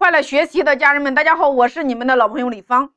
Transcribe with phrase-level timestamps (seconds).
[0.00, 2.94] 快乐学习的家人们，大家好，我是你们的老朋友李芳。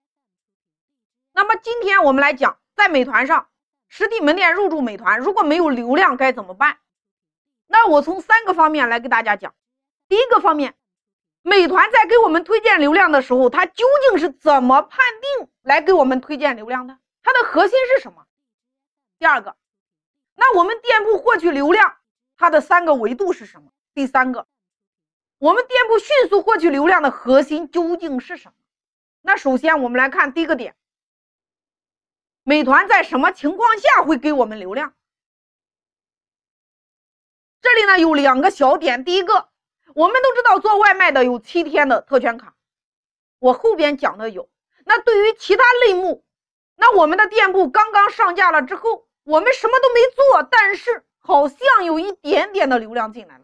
[1.33, 3.49] 那么今天我们来讲，在美团上
[3.90, 6.78] 实体门店入驻美团，如果没有流量该怎么办？
[7.68, 9.54] 那我从三个方面来给大家讲。
[10.08, 10.76] 第一个方面，
[11.42, 16.97] 美团在给我们推荐流量的时候，它究竟是怎么判定来给我们推荐流量的？
[17.21, 18.25] 它的核心是什么？
[19.20, 19.57] 第二个，
[20.35, 21.97] 那我们店铺获取流量，
[22.38, 23.73] 它的三个维度是什么？
[23.93, 24.47] 第三个，
[25.43, 28.53] 我们店铺迅速获取流量的核心究竟是什么？
[29.21, 30.73] 那首先我们来看第一个点，
[32.43, 34.93] 美团在什么情况下会给我们流量？
[37.59, 39.49] 这里呢有两个小点，第一个，
[39.93, 42.55] 我们都知道做外卖的有七天的特权卡，
[43.39, 44.49] 我后边讲的有。
[44.85, 46.23] 那对于其他类目，
[46.77, 53.43] 那我们的店铺刚刚上架了之后，我们什么都没做，但是好像有一点点的流量进来了。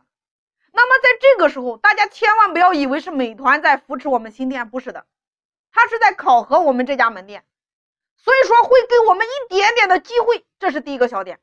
[0.80, 5.05] 那么在这个时候，大家千万不要以为是美团在扶持我们新店，不是的，
[5.74, 7.44] 它是在考核我们这家门店，
[8.16, 11.41] 所以说会给我们一点点的机会，这是第一个小点。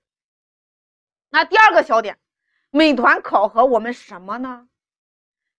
[1.29, 2.19] 那第二个小点。
[2.71, 4.69] 美团考核我们什么呢？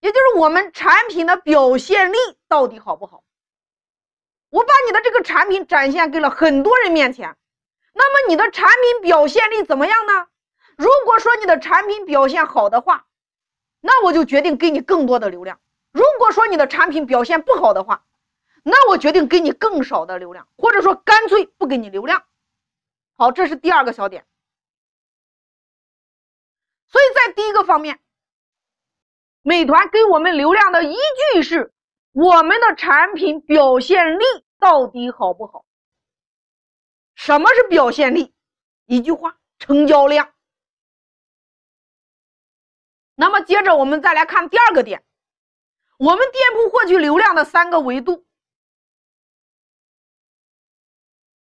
[0.01, 3.23] 也就是我们产品的表现力到底好不好？
[4.49, 7.35] 我把你的这个产品展现给了很多人面前，
[7.93, 10.27] 那么你的产品表现力怎么样呢？
[10.75, 13.06] 如果说你的产品表现好的话，
[13.79, 15.57] 那我就决定给你更多的流量；
[15.91, 18.05] 如果说你的产品表现不好的话，
[18.63, 22.23] 那我决定给你更少的流量，或者说干脆不给你流量。
[23.15, 24.25] 好，这是第二个小点。
[26.87, 27.99] 所以在第一个方面，
[29.41, 30.95] 美团给我们流量的依
[31.33, 31.73] 据是
[32.11, 34.23] 我们的产品表现力
[34.59, 35.65] 到底好不好？
[37.15, 38.33] 什么是表现力？
[38.85, 40.29] 一句话，成交量。
[43.19, 45.03] 那么接着我们再来看第二个点，
[45.97, 48.27] 我们店铺获取流量的三个维度。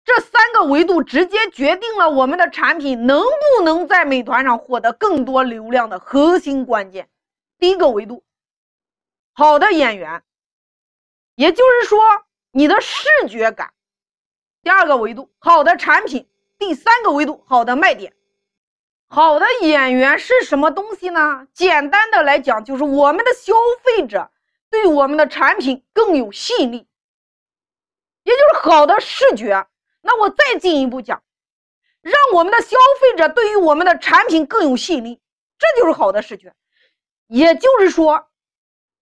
[0.04, 7.10] 这三个维度直接决定了我们的产品能不能在美团上获得更多流量的核心关键。
[7.58, 8.22] 第一个维度，
[9.32, 10.22] 好的演员，
[11.34, 11.98] 也就是说
[12.52, 13.70] 你的视觉感；
[14.62, 16.24] 第二个维度，好的产品；
[16.56, 18.14] 第三个维度，好的卖点。
[19.08, 21.46] 好的演员是什么东西呢？
[21.52, 24.30] 简单的来讲，就是我们的消费者
[24.70, 26.88] 对我们的产品更有吸引力，
[28.24, 29.66] 也就是好的视觉。
[30.00, 31.22] 那我再进一步讲，
[32.02, 35.20] 让我们的消费者对于我们的产品更有吸引力，
[35.58, 36.52] 这就是好的视觉。
[37.26, 38.28] 也就是说，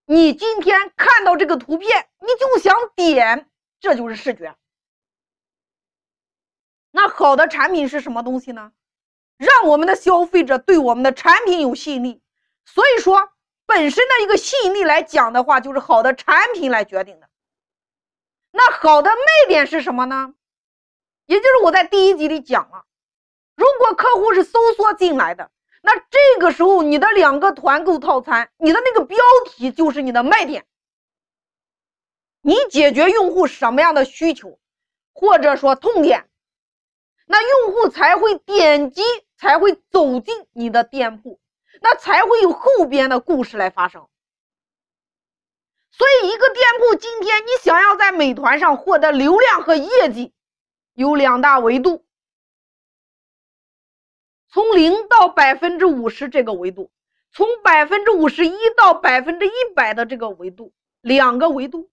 [0.04, 3.48] 你今天看到这个图片，你就想点，
[3.80, 4.54] 这就是视觉。
[6.90, 8.72] 那好的产品是什么东西呢？
[9.42, 12.22] 让我们的消费者对我们的产品有吸引力。
[12.64, 13.30] 所以说，
[13.66, 17.28] 本身的一个吸引力来讲的话，就是好的产品来决定的。
[18.52, 20.34] 那好的卖点是什么呢？
[21.26, 22.84] 也就是我在第一集里讲了，
[23.56, 25.50] 如果客户是搜索进来的，
[25.82, 30.64] 那这个时候你的两个团购套餐，你的那个标题就是你的卖点。
[32.42, 34.60] 你解决用户什么样的需求，
[35.14, 36.28] 或者说痛点，
[37.26, 39.02] 那用户才会点击，
[39.42, 41.40] 才会走进你的店铺，
[41.80, 44.06] 那才会有后边的故事来发生。
[45.90, 50.32] 所以，一个店铺今天你想要在美团上获得流量和业绩。
[50.94, 52.04] 有两大维度，
[54.48, 56.92] 从零到百分之五十这个维度，
[57.32, 61.90] 从百分之五十一到百分之一百的这个维度，两个维度。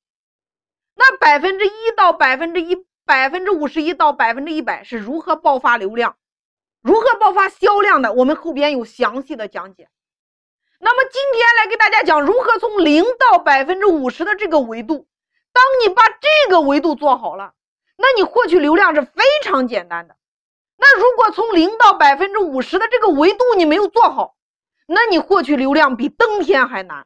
[0.94, 6.18] 那百分之一到百分之一，百分之五十一到百分之一百是如何爆发流量，
[6.82, 8.14] 如何爆发销量的？
[8.14, 9.90] 我们后边有详细的讲解。
[10.80, 15.08] 那么今天来给大家讲如何从零到百分之五十的这个维度，
[15.52, 17.54] 当你把这个维度做好了。
[17.98, 20.16] 那你获取流量是非常简单的。
[20.78, 24.38] 那如果从零到百分之五十的这个维度你没有做好，
[24.88, 27.06] 那你获取流量比登天还难。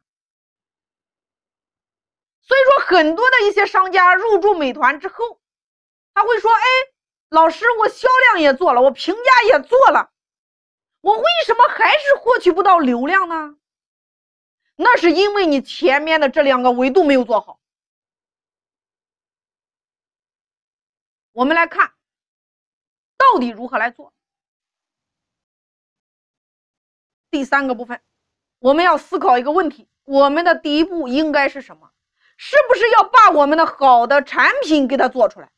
[2.42, 5.40] 所以说，很多的一些商家入驻美团之后，
[6.14, 6.62] 他会说：“哎，
[7.28, 10.12] 老师，我销量也做了，我评价也做了，
[11.00, 13.56] 我为什么还是获取不到流量呢？”
[14.76, 17.60] 那是因为你前面的这两个维度没有做好。
[21.30, 21.94] 我们来看，
[23.16, 24.12] 到底如何来做？
[27.30, 28.00] 第三个部分，
[28.58, 31.92] 我们要思考一个问题：我们的第一步应该是什么？
[32.36, 35.52] 是不是要把我们的好的产品给它做出来？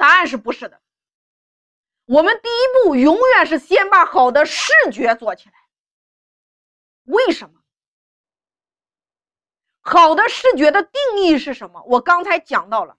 [0.00, 0.80] 答案是不是的。
[2.06, 5.54] 我们第一步永远是先把好的视觉做起来。
[7.04, 7.60] 为什么？
[9.82, 11.82] 好的视觉的定义是什么？
[11.86, 12.96] 我刚才讲到了，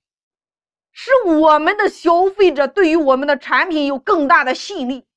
[0.91, 5.07] 是我们的消费者对于我们的产品有更大的吸引力。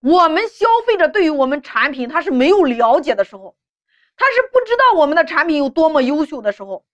[0.00, 3.56] 我们消费者对于我们产品他是没有了解的时候，
[4.16, 6.84] 他是不知道我们的产品有多么优秀的时候，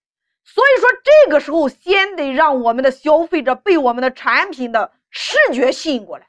[0.45, 6.29] 所以说这个时候先得让我们的消费者被我们的产品的视觉吸引过来。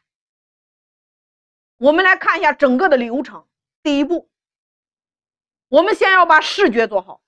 [1.77, 3.47] 我们来看一下整个的流程，
[3.81, 4.29] 第一步。
[5.67, 7.21] 我们先要把视觉做好，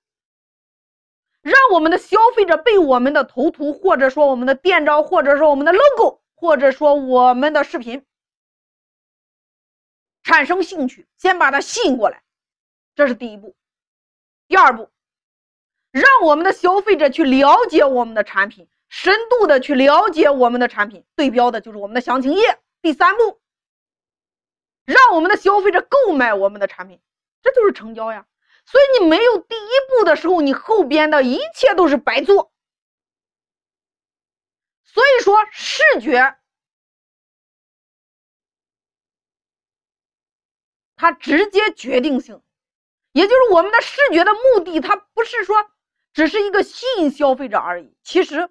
[1.40, 8.04] 让我们的消费者被我们的头图，或者说我们的店招，或者说我们的 logo，或者说我们的视频
[10.22, 12.22] 产生兴趣，先把它吸引过来，
[12.94, 13.56] 这是第一步。
[14.46, 14.90] 第二步，
[15.94, 22.58] 让我们的消费者去了解我们的产品，深度的去了解我们的产品，对标的就是我们的详情页。
[22.82, 23.40] 第三步，
[24.84, 27.00] 让我们的消费者购买我们的产品，
[27.42, 28.26] 这就是成交呀。
[28.66, 32.52] 所以你没有第一步的时候，你后边的一切都是白做。
[34.82, 36.36] 所以说，视觉
[40.96, 42.42] 它直接决定性，
[43.12, 45.70] 也就是我们的视觉的目的，它不是说
[46.14, 47.94] 只是一个吸引消费者而已。
[48.02, 48.48] 其实，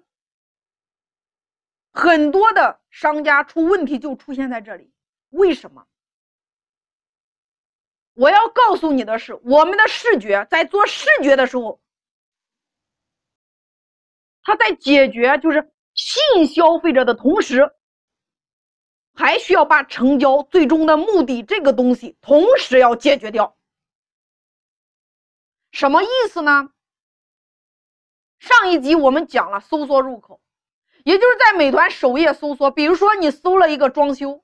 [1.92, 4.92] 很多的商家出问题就出现在这里，
[5.30, 5.84] 为什么？
[8.12, 11.80] 我要告诉你的是，我们的视觉在做视觉的时候，
[14.42, 17.74] 它在解决就是吸引消费者的同时，
[19.14, 23.56] 还需要把成交最终的目的这个东西同时要解决掉。
[25.72, 26.73] 什么意思呢？
[28.38, 30.40] 上一集我们讲了搜索入口，
[31.04, 34.42] 也就是在美团首页搜索，比如说你搜了一个装修，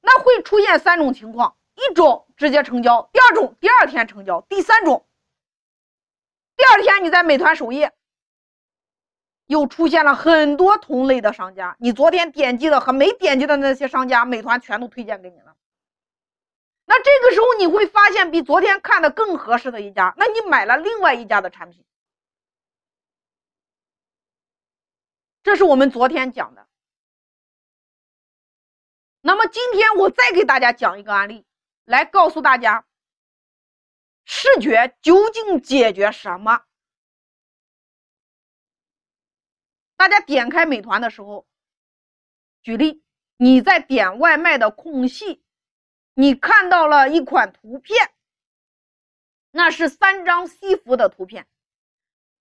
[0.00, 1.56] 那会出现三种情况。
[1.80, 5.06] 一种直接成交，第二种第二天成交，第三种
[6.56, 7.92] 第二天你在美团首页
[9.46, 15.54] 又出现了很多同类的商家，你昨天点击的和没点击的那些商家，美团全都推荐给你了。
[16.84, 21.84] 那这个时候你会发现比昨天看的更合适的一家，那你买了另外一家的产品。
[25.48, 26.68] 这是我们昨天讲的。
[29.22, 31.46] 那么今天我再给大家讲一个案例。
[31.86, 32.86] 来告诉大家，
[34.26, 36.66] 视觉究竟解决什么？
[39.96, 41.48] 大家点开美团的时候，
[42.60, 43.02] 举例，
[43.38, 45.42] 你在点外卖的空隙，
[46.12, 48.12] 你看到了一款图片，
[49.50, 51.48] 那是三张西服的图片。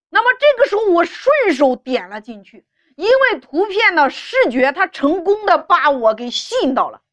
[0.09, 7.03] 那么这个时候，我顺手点了进去，因为图片的视觉，它成功的把我给吸引到了。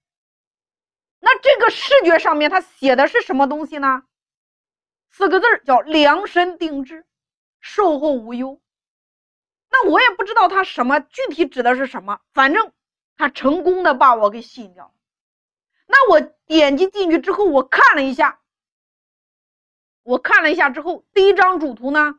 [1.20, 4.02] 那这个视觉上面它写的是什么东西呢？
[5.10, 7.06] 四个字叫量身定制，
[7.60, 8.62] 售后无忧。
[9.70, 12.72] 那我也不知道它什么具体指的是什么，反正
[13.18, 14.94] 它成功的把我给吸引掉了。
[15.86, 18.40] 那我点击进去之后，我看了一下，
[20.02, 22.18] 我看了一下之后，第一张主图呢，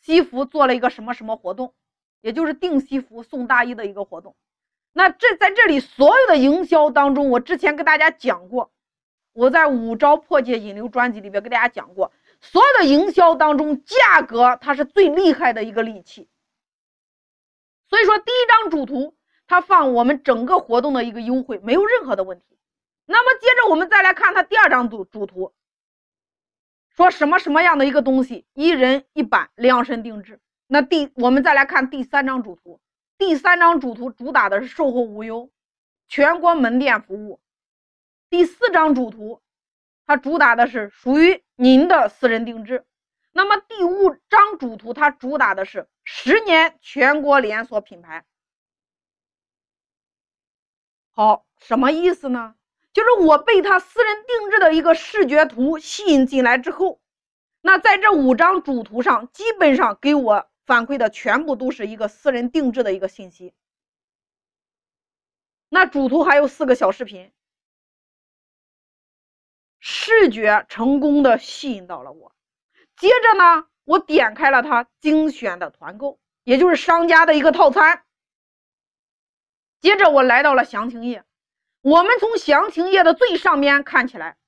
[0.00, 1.74] 西服做了一个什么什么活动，
[2.24, 4.34] 也就是订西服送大衣的一个活动。
[4.94, 8.72] 那这在这里所有的营销当中，我之前跟大家讲过，
[9.34, 16.26] 我在五招破解引流专辑里边给大家讲过，所有的营销当中，价格它是最厉害的一个利器。
[17.90, 19.14] 所以说，第一张主图
[19.46, 22.58] 它放我们整个活动的一个优惠，没有任何的问题。
[23.04, 25.52] 那么接着我们再来看它第二张主主图，
[26.88, 30.40] 说什么什么样的一个东西，一人一版量身定制。
[30.66, 32.80] 那第我们再来看第三张主图。
[33.16, 35.50] 第三张主图主打的是售后无忧，
[36.08, 37.40] 全国门店服务。
[38.28, 39.40] 第四张主图，
[40.06, 42.84] 它主打的是属于您的私人定制。
[43.32, 48.24] 那么第五张主图，它主打的是十年全国连锁品牌。
[51.12, 52.56] 好，什么意思呢？
[52.92, 57.00] 就是我被他私人定制的一个视觉图吸引进来之后，
[57.60, 60.48] 那在这五张主图上，基本上给我。
[60.66, 63.54] 反馈的全部都是一个私人定制的一个信息。
[65.68, 67.32] 那主图还有四个小视频，
[69.80, 72.32] 视觉成功的吸引到了我。
[72.96, 78.04] 接着呢，我点开了他精选的团购，也就是商家的一个套餐。
[79.80, 81.24] 接着我来到了详情页，
[81.82, 84.38] 我们从详情页的最上面看起来，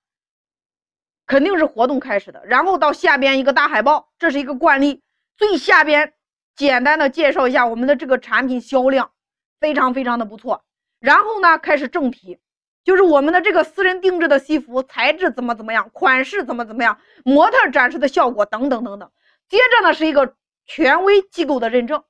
[1.26, 5.02] 肯定是活动开始的，然后到下边一个大海报，这是一个惯例。
[5.36, 6.14] 最下边
[6.54, 9.12] 简单的介绍一下我们的这个产品销量
[9.60, 10.64] 非常非常的不错。
[10.98, 12.38] 然后呢，开始正题，
[12.82, 19.12] 就是我们的这个私人定制的西服材质怎么怎么样，款式怎么怎么样，模特展示的效果等等等等。
[19.48, 22.02] 接着呢是一个权威机构的认证。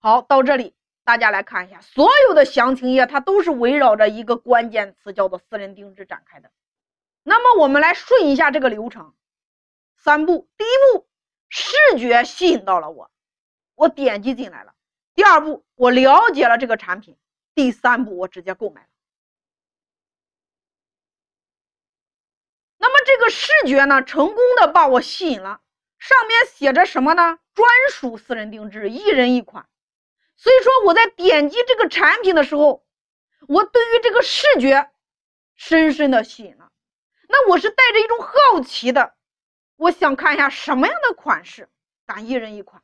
[0.00, 0.74] 好，到这里
[1.04, 6.50] 大家来看一下，所有的详情页它都是围绕着一个关键词叫做私人定制展开的。
[7.22, 9.14] 那么我们来顺一下这个流程，
[10.02, 11.08] 三步：第一步，
[11.48, 13.08] 视觉吸引到了我，
[13.76, 14.72] 我点击进来了；
[15.14, 17.16] 第二步，我了解了这个产品。
[17.54, 18.88] 第三步，我直接购买了。
[22.78, 25.60] 那么这个视觉呢，成功的把我吸引了。
[26.00, 27.38] 上面写着什么呢？
[27.54, 29.68] 专属私人定制，一人一款。
[30.36, 32.84] 所以说我在点击这个产品的时候，
[33.46, 34.90] 我对于这个视觉
[35.54, 36.72] 深深的吸引了。
[37.28, 39.14] 那我是带着一种好奇的，
[39.82, 41.68] 我想看一下什么样的款式
[42.06, 42.82] 咱一人一款。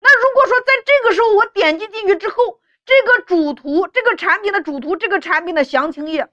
[0.00, 6.30] 那如果说在这个时候我点击进去之后，这个主图，这个产品的主图，这个产品的详情页，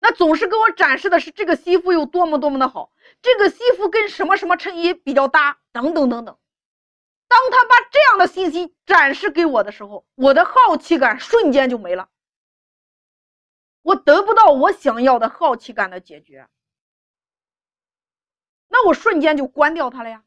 [0.00, 6.38] 那总是给我展示的是这个西服有多么多么的好，这个西服跟什么什么衬衣比较搭，等等等等。
[7.28, 12.08] 当他把这样的信息展示给我的时候，我的好奇感瞬间就没了，
[13.82, 16.48] 我得不到我想要的好奇感的解决，
[18.74, 20.24] 那我瞬间就关掉它了呀。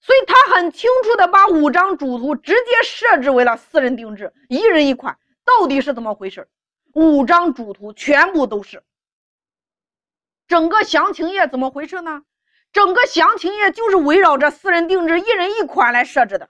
[0.00, 6.48] 所以他很清楚的把五张主图直接设置为了私人定制，一人一款，到底是怎么回事？
[6.94, 8.82] 五张主图全部都是。
[10.48, 12.22] 整个详情页怎么回事呢？
[12.72, 16.48] 整个详情页就是围绕着私人定制，一人一款来设置的。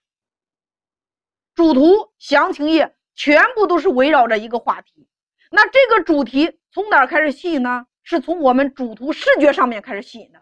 [1.56, 5.08] 主图详情页全部都是围绕着一个话题。
[5.50, 7.86] 那这个主题从哪儿开始吸引呢？
[8.04, 10.40] 是从我们主图视觉上面开始吸引的。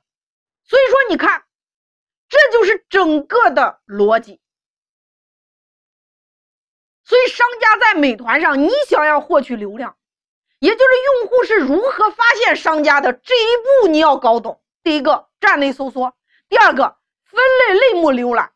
[0.69, 1.43] 所以说，你看。
[2.31, 4.39] 这就是整个的逻辑，
[7.03, 9.97] 所以商家在美团上，你想要获取流量，
[10.59, 13.47] 也就是用户是如何发现商家的这一
[13.81, 14.61] 步，你要搞懂。
[14.83, 16.15] 第一个站内搜索，
[16.51, 18.53] 第二个分类类目浏览，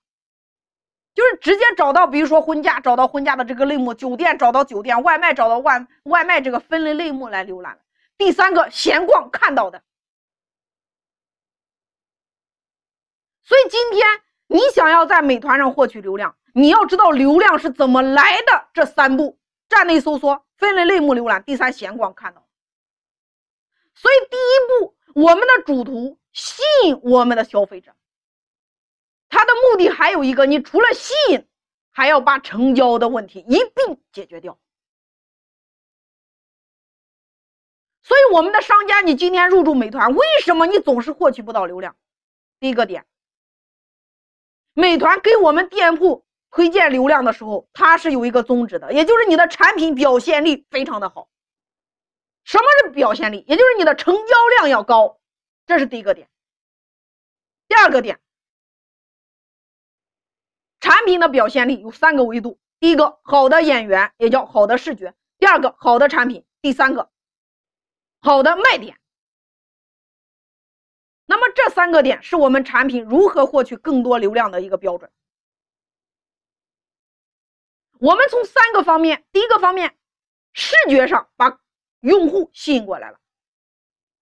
[1.15, 7.81] 就是直接找到，比如说婚嫁，找到婚嫁的这个类目；酒店找到酒店，外卖找到外外卖这个分类类目来浏览。
[8.19, 9.83] 第三个闲逛看到的。
[13.45, 18.69] 所以今天你想要在美团上获取流量，你要知道流量是怎么来的。
[18.73, 22.47] 这三步：站内搜索、分类类目浏览、第三闲逛看到。
[23.95, 27.95] 所以第一步，我们的主图吸引我们的消费者，
[29.29, 31.47] 它的目的还有一个，你除了吸引，
[31.91, 34.59] 还要把成交的问题一并解决掉。
[38.03, 41.97] 所以我们的商家，你今天入驻美团，为什么你总是获取不到流量？
[42.61, 43.05] 第一个点。
[44.75, 51.29] 美团给我们店铺推荐流量的时候，它是有一个宗旨的，也就是你的产品表现力非常的好。
[52.45, 53.45] 什么是表现力？
[53.47, 55.21] 也就是你的成交量要高，
[55.67, 56.29] 这是第一个点。
[57.69, 58.21] 第二个点，
[60.81, 67.11] 产品的表现力有三个维度：第一个，好的演员，也叫好的视觉；第二个，好的产品；第三个，
[68.21, 68.99] 好的卖点。
[71.33, 75.11] 那么这三个点是我们产品如何获取更多流量的一个标准。
[77.99, 79.97] 我们从三个方面，第一个方面，
[80.53, 81.59] 视觉上把
[82.01, 83.17] 用户吸引过来了；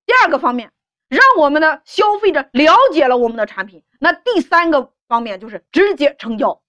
[0.07, 0.73] 第二个方面，
[1.09, 6.63] 让我们的消费者了解了我们的产品；那第三个方面就是直接成交。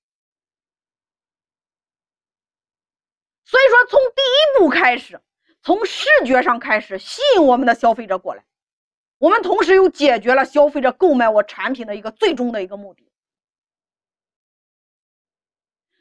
[3.45, 5.21] 所以说，从第一步开始，
[5.61, 8.43] 从视觉上开始吸引我们的消费者过来。
[9.21, 13.07] 我们同时又解决了消费者购买我产品的一个最终的一个目的，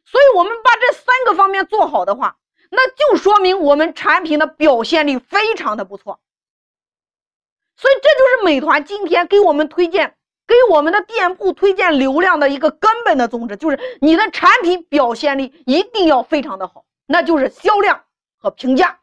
[0.06, 2.38] 所以，我们把这三个方面做好的话，
[2.70, 6.18] 那就说明我们产品的表现力非常的不错。
[7.76, 18.02] 所以，这就是美团今天给我们推荐、给我们的店铺推荐流量的一个根本的宗旨，就是你的产品表现力一定要非常的好，那就是销量
[18.38, 18.98] 和评价。